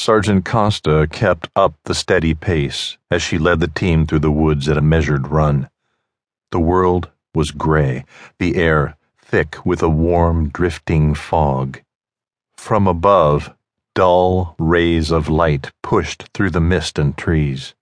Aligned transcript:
Sergeant 0.00 0.46
Costa 0.46 1.06
kept 1.12 1.50
up 1.54 1.74
the 1.84 1.94
steady 1.94 2.32
pace 2.32 2.96
as 3.10 3.20
she 3.20 3.36
led 3.36 3.60
the 3.60 3.68
team 3.68 4.06
through 4.06 4.20
the 4.20 4.30
woods 4.30 4.66
at 4.66 4.78
a 4.78 4.80
measured 4.80 5.28
run. 5.28 5.68
The 6.52 6.58
world 6.58 7.10
was 7.34 7.50
gray, 7.50 8.06
the 8.38 8.56
air 8.56 8.96
thick 9.18 9.66
with 9.66 9.82
a 9.82 9.90
warm, 9.90 10.48
drifting 10.48 11.12
fog. 11.12 11.82
From 12.56 12.86
above, 12.86 13.54
dull 13.94 14.54
rays 14.58 15.10
of 15.10 15.28
light 15.28 15.70
pushed 15.82 16.30
through 16.32 16.50
the 16.50 16.62
mist 16.62 16.98
and 16.98 17.14
trees. 17.14 17.74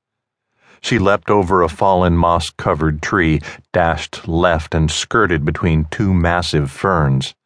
She 0.80 0.98
leapt 0.98 1.30
over 1.30 1.62
a 1.62 1.68
fallen 1.68 2.16
moss 2.16 2.50
covered 2.50 3.00
tree, 3.00 3.40
dashed 3.72 4.26
left, 4.26 4.74
and 4.74 4.90
skirted 4.90 5.44
between 5.44 5.84
two 5.84 6.12
massive 6.12 6.68
ferns. 6.68 7.36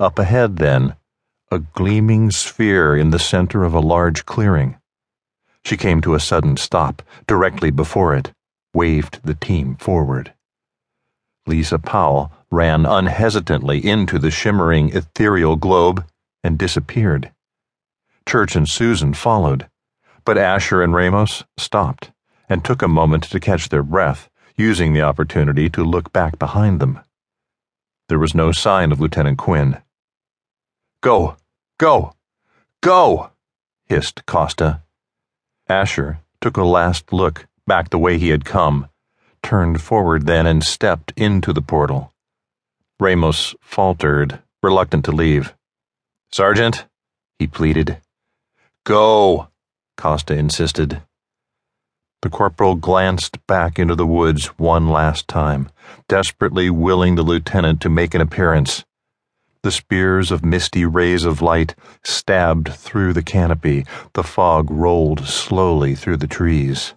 Up 0.00 0.18
ahead, 0.18 0.56
then, 0.56 0.96
a 1.54 1.60
gleaming 1.60 2.30
sphere 2.32 2.96
in 2.96 3.10
the 3.10 3.18
center 3.18 3.62
of 3.62 3.72
a 3.72 3.80
large 3.80 4.26
clearing. 4.26 4.76
She 5.64 5.76
came 5.76 6.00
to 6.02 6.14
a 6.14 6.20
sudden 6.20 6.56
stop 6.56 7.00
directly 7.26 7.70
before 7.70 8.14
it, 8.14 8.32
waved 8.74 9.20
the 9.22 9.34
team 9.34 9.76
forward. 9.76 10.34
Lisa 11.46 11.78
Powell 11.78 12.32
ran 12.50 12.84
unhesitantly 12.84 13.86
into 13.86 14.18
the 14.18 14.30
shimmering 14.30 14.94
ethereal 14.94 15.56
globe 15.56 16.04
and 16.42 16.58
disappeared. 16.58 17.30
Church 18.28 18.56
and 18.56 18.68
Susan 18.68 19.14
followed, 19.14 19.68
but 20.24 20.36
Asher 20.36 20.82
and 20.82 20.92
Ramos 20.92 21.44
stopped 21.56 22.10
and 22.48 22.64
took 22.64 22.82
a 22.82 22.88
moment 22.88 23.22
to 23.24 23.40
catch 23.40 23.68
their 23.68 23.82
breath, 23.82 24.28
using 24.56 24.92
the 24.92 25.02
opportunity 25.02 25.68
to 25.70 25.84
look 25.84 26.12
back 26.12 26.38
behind 26.38 26.80
them. 26.80 27.00
There 28.08 28.18
was 28.18 28.34
no 28.34 28.52
sign 28.52 28.92
of 28.92 29.00
Lieutenant 29.00 29.38
Quinn. 29.38 29.78
Go! 31.00 31.36
Go! 31.78 32.14
Go! 32.80 33.30
hissed 33.86 34.26
Costa. 34.26 34.82
Asher 35.68 36.20
took 36.40 36.56
a 36.56 36.64
last 36.64 37.12
look 37.12 37.46
back 37.66 37.90
the 37.90 37.98
way 37.98 38.18
he 38.18 38.28
had 38.28 38.44
come, 38.44 38.88
turned 39.42 39.80
forward 39.80 40.26
then 40.26 40.46
and 40.46 40.62
stepped 40.62 41.12
into 41.16 41.52
the 41.52 41.62
portal. 41.62 42.12
Ramos 43.00 43.54
faltered, 43.60 44.40
reluctant 44.62 45.04
to 45.06 45.12
leave. 45.12 45.54
Sergeant, 46.30 46.86
he 47.38 47.46
pleaded. 47.46 47.98
Go, 48.84 49.48
Costa 49.96 50.34
insisted. 50.34 51.02
The 52.22 52.30
corporal 52.30 52.74
glanced 52.74 53.44
back 53.46 53.78
into 53.78 53.94
the 53.94 54.06
woods 54.06 54.46
one 54.58 54.88
last 54.88 55.28
time, 55.28 55.70
desperately 56.08 56.70
willing 56.70 57.16
the 57.16 57.22
lieutenant 57.22 57.80
to 57.82 57.90
make 57.90 58.14
an 58.14 58.20
appearance. 58.20 58.84
The 59.64 59.72
spears 59.72 60.30
of 60.30 60.44
misty 60.44 60.84
rays 60.84 61.24
of 61.24 61.40
light 61.40 61.74
stabbed 62.02 62.74
through 62.74 63.14
the 63.14 63.22
canopy. 63.22 63.86
The 64.12 64.22
fog 64.22 64.70
rolled 64.70 65.26
slowly 65.26 65.94
through 65.94 66.18
the 66.18 66.26
trees. 66.26 66.92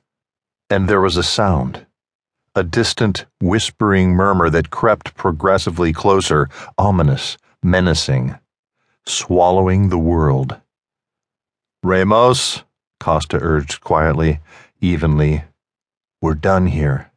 And 0.69 0.89
there 0.89 0.99
was 0.99 1.15
a 1.15 1.23
sound. 1.23 1.85
A 2.55 2.65
distant, 2.65 3.25
whispering 3.39 4.09
murmur 4.09 4.49
that 4.49 4.69
crept 4.69 5.15
progressively 5.15 5.93
closer, 5.93 6.49
ominous, 6.77 7.37
menacing, 7.63 8.35
swallowing 9.05 9.87
the 9.87 9.97
world. 9.97 10.59
Ramos, 11.83 12.65
Costa 12.99 13.39
urged 13.41 13.79
quietly, 13.79 14.41
evenly, 14.81 15.45
we're 16.21 16.33
done 16.33 16.67
here. 16.67 17.11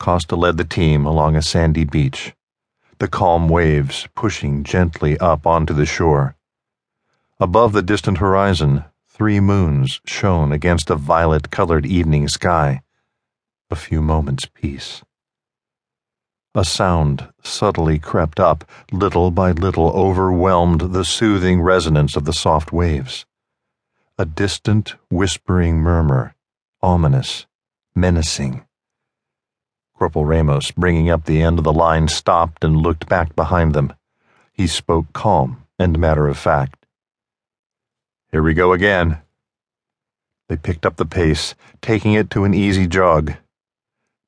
Costa 0.00 0.34
led 0.34 0.56
the 0.56 0.64
team 0.64 1.06
along 1.06 1.36
a 1.36 1.42
sandy 1.42 1.84
beach 1.84 2.34
the 3.00 3.08
calm 3.08 3.48
waves 3.48 4.06
pushing 4.14 4.62
gently 4.62 5.18
up 5.18 5.46
onto 5.46 5.72
the 5.72 5.86
shore. 5.86 6.36
Above 7.40 7.72
the 7.72 7.82
distant 7.82 8.18
horizon, 8.18 8.84
three 9.08 9.40
moons 9.40 10.02
shone 10.04 10.52
against 10.52 10.90
a 10.90 10.94
violet 10.94 11.50
colored 11.50 11.86
evening 11.86 12.28
sky. 12.28 12.82
A 13.70 13.74
few 13.74 14.02
moments' 14.02 14.44
peace. 14.52 15.02
A 16.54 16.62
sound 16.62 17.26
subtly 17.42 17.98
crept 17.98 18.38
up, 18.38 18.64
little 18.92 19.30
by 19.30 19.52
little 19.52 19.88
overwhelmed 19.92 20.92
the 20.92 21.04
soothing 21.04 21.62
resonance 21.62 22.16
of 22.16 22.26
the 22.26 22.34
soft 22.34 22.70
waves. 22.70 23.24
A 24.18 24.26
distant, 24.26 24.96
whispering 25.10 25.78
murmur, 25.78 26.34
ominous, 26.82 27.46
menacing. 27.94 28.66
Corporal 30.00 30.24
Ramos, 30.24 30.70
bringing 30.70 31.10
up 31.10 31.26
the 31.26 31.42
end 31.42 31.58
of 31.58 31.64
the 31.64 31.74
line, 31.74 32.08
stopped 32.08 32.64
and 32.64 32.74
looked 32.74 33.06
back 33.06 33.36
behind 33.36 33.74
them. 33.74 33.92
He 34.50 34.66
spoke 34.66 35.12
calm 35.12 35.66
and 35.78 35.98
matter 35.98 36.26
of 36.26 36.38
fact. 36.38 36.86
Here 38.32 38.42
we 38.42 38.54
go 38.54 38.72
again. 38.72 39.18
They 40.48 40.56
picked 40.56 40.86
up 40.86 40.96
the 40.96 41.04
pace, 41.04 41.54
taking 41.82 42.14
it 42.14 42.30
to 42.30 42.44
an 42.44 42.54
easy 42.54 42.86
jog. 42.86 43.34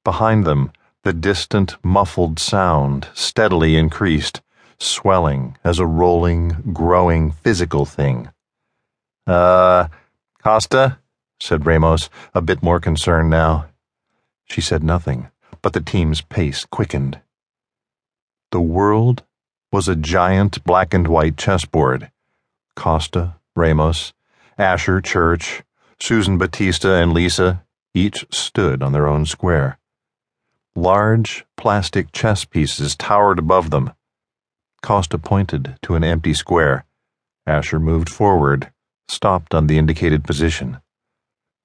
Behind 0.05 0.45
them, 0.45 0.73
the 1.05 1.15
distant, 1.15 1.83
muffled 1.83 2.39
sound 2.39 3.09
steadily 3.15 3.75
increased, 3.75 4.43
swelling 4.79 5.57
as 5.65 5.79
a 5.79 5.87
rolling, 5.87 6.71
growing 6.75 7.33
physical 7.33 7.87
thing. 7.87 8.29
Uh, 9.27 9.89
Costa? 10.45 10.99
said 11.41 11.65
Ramos, 11.65 12.11
a 12.35 12.43
bit 12.43 12.63
more 12.63 12.79
concerned 12.79 13.31
now. 13.31 13.69
She 14.45 14.61
said 14.61 14.85
nothing 14.85 15.32
but 15.63 15.73
the 15.73 15.81
team's 15.81 16.21
pace 16.21 16.65
quickened. 16.65 17.21
The 18.51 18.61
world 18.61 19.23
was 19.73 19.89
a 19.89 19.97
giant 19.97 20.63
black 20.65 20.93
and 20.93 21.09
white 21.09 21.37
chessboard. 21.37 22.11
Costa, 22.77 23.37
Ramos, 23.57 24.13
Asher 24.59 25.01
Church, 25.01 25.63
Susan 25.99 26.37
Batista, 26.37 26.97
and 26.97 27.13
Lisa 27.13 27.65
each 27.95 28.27
stood 28.31 28.83
on 28.83 28.93
their 28.93 29.07
own 29.07 29.25
square. 29.25 29.79
Large 30.75 31.45
plastic 31.57 32.13
chess 32.13 32.45
pieces 32.45 32.97
towered 32.97 33.39
above 33.39 33.71
them. 33.71 33.93
Costa 34.83 35.19
pointed 35.19 35.77
to 35.83 35.95
an 35.95 36.03
empty 36.03 36.35
square. 36.35 36.85
Asher 37.47 37.79
moved 37.79 38.09
forward, 38.09 38.73
stopped 39.09 39.55
on 39.55 39.67
the 39.67 39.79
indicated 39.79 40.25
position. 40.25 40.81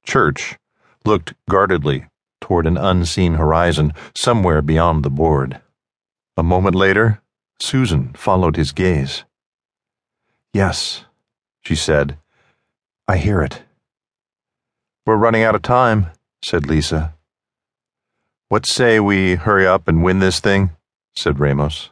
Church 0.06 0.58
looked 1.06 1.34
guardedly 1.50 2.08
toward 2.48 2.66
an 2.66 2.78
unseen 2.78 3.34
horizon 3.34 3.94
somewhere 4.16 4.62
beyond 4.62 5.04
the 5.04 5.10
board. 5.10 5.60
A 6.38 6.44
moment 6.44 6.76
later, 6.76 7.22
Susan 7.60 8.14
followed 8.14 8.56
his 8.56 8.72
gaze. 8.72 9.26
Yes, 10.54 11.04
she 11.62 11.76
said. 11.76 12.18
I 13.06 13.18
hear 13.18 13.42
it. 13.42 13.64
We're 15.06 15.18
running 15.18 15.44
out 15.44 15.56
of 15.56 15.62
time, 15.62 16.08
said 16.42 16.66
Lisa. 16.66 17.16
What 18.48 18.66
say 18.66 19.02
we 19.02 19.36
hurry 19.36 19.68
up 19.68 19.90
and 19.90 20.02
win 20.02 20.20
this 20.20 20.40
thing? 20.40 20.70
said 21.18 21.42
Ramos. 21.42 21.90